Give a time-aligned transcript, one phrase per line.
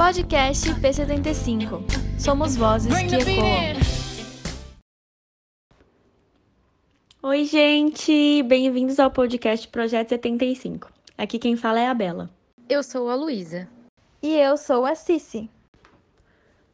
[0.00, 1.82] Podcast P75.
[2.18, 3.76] Somos vozes que ecoam.
[7.22, 8.42] Oi, gente!
[8.44, 10.90] Bem-vindos ao podcast Projeto 75.
[11.18, 12.30] Aqui quem fala é a Bela.
[12.66, 13.68] Eu sou a Luísa.
[14.22, 15.50] E eu sou a Cici.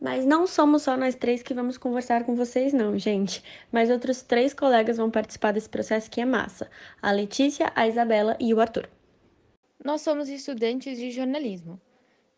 [0.00, 3.42] Mas não somos só nós três que vamos conversar com vocês, não, gente.
[3.72, 6.70] Mas outros três colegas vão participar desse processo que é massa:
[7.02, 8.88] a Letícia, a Isabela e o Arthur.
[9.84, 11.80] Nós somos estudantes de jornalismo.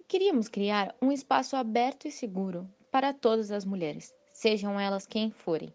[0.08, 5.70] Queríamos criar um espaço aberto e seguro para todas as mulheres, sejam elas quem forem.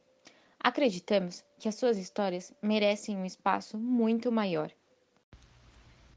[0.60, 4.72] Acreditamos que as suas histórias merecem um espaço muito maior.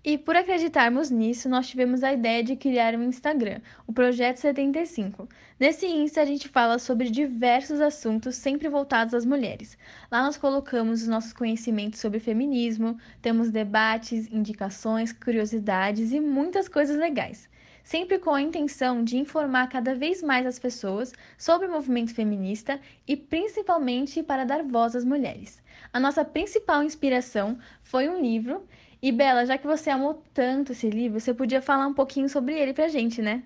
[0.03, 5.29] E por acreditarmos nisso, nós tivemos a ideia de criar um Instagram, o Projeto 75.
[5.61, 9.77] Nesse Insta, a gente fala sobre diversos assuntos sempre voltados às mulheres.
[10.11, 16.97] Lá nós colocamos os nossos conhecimentos sobre feminismo, temos debates, indicações, curiosidades e muitas coisas
[16.97, 17.47] legais
[17.87, 22.81] sempre com a intenção de informar cada vez mais as pessoas sobre o movimento feminista
[23.07, 25.63] e principalmente para dar voz às mulheres.
[25.93, 28.67] A nossa principal inspiração foi um livro.
[29.01, 32.59] E Bela, já que você amou tanto esse livro, você podia falar um pouquinho sobre
[32.59, 33.45] ele pra gente, né?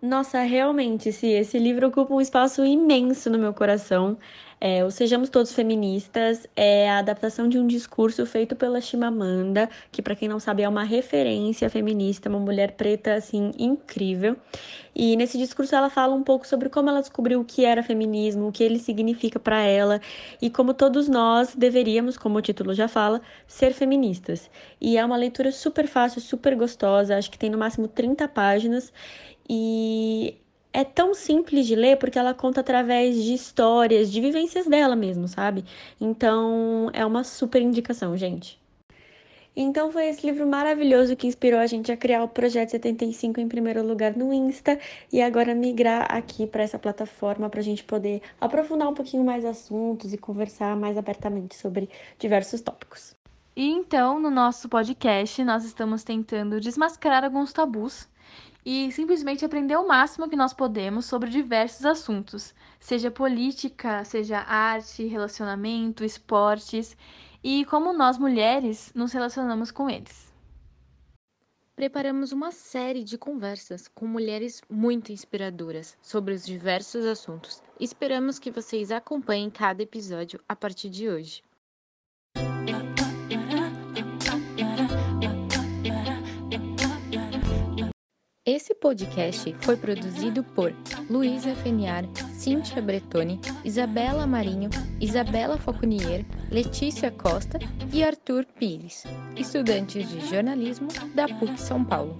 [0.00, 4.16] Nossa, realmente, sim, esse livro ocupa um espaço imenso no meu coração.
[4.60, 10.00] É, o Sejamos Todos Feministas é a adaptação de um discurso feito pela Chimamanda, que
[10.00, 14.36] para quem não sabe é uma referência feminista, uma mulher preta assim incrível.
[14.94, 18.48] E nesse discurso ela fala um pouco sobre como ela descobriu o que era feminismo,
[18.48, 20.00] o que ele significa para ela
[20.40, 24.50] e como todos nós deveríamos, como o título já fala, ser feministas.
[24.80, 28.92] E é uma leitura super fácil, super gostosa, acho que tem no máximo 30 páginas
[29.48, 30.36] e
[30.72, 35.26] é tão simples de ler porque ela conta através de histórias, de vivências dela mesmo,
[35.26, 35.64] sabe?
[36.00, 38.58] Então é uma super indicação, gente.
[39.60, 43.48] Então foi esse livro maravilhoso que inspirou a gente a criar o Projeto 75 em
[43.48, 44.78] primeiro lugar no Insta
[45.12, 49.44] e agora migrar aqui para essa plataforma para a gente poder aprofundar um pouquinho mais
[49.44, 53.16] assuntos e conversar mais abertamente sobre diversos tópicos.
[53.56, 58.08] E então, no nosso podcast, nós estamos tentando desmascarar alguns tabus
[58.70, 65.06] e simplesmente aprender o máximo que nós podemos sobre diversos assuntos, seja política, seja arte,
[65.06, 66.94] relacionamento, esportes
[67.42, 70.30] e como nós mulheres nos relacionamos com eles.
[71.74, 77.62] Preparamos uma série de conversas com mulheres muito inspiradoras sobre os diversos assuntos.
[77.80, 81.42] Esperamos que vocês acompanhem cada episódio a partir de hoje.
[88.88, 90.72] Podcast foi produzido por
[91.10, 97.58] Luísa Feniar, Cíntia Bretoni, Isabela Marinho, Isabela Fauconier, Letícia Costa
[97.92, 99.04] e Arthur Pires,
[99.36, 102.16] estudantes de jornalismo da PUC São Paulo.